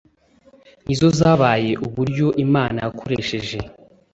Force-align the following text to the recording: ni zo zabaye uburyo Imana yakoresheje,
ni 0.85 0.95
zo 0.99 1.07
zabaye 1.19 1.71
uburyo 1.85 2.27
Imana 2.45 2.77
yakoresheje, 2.85 3.57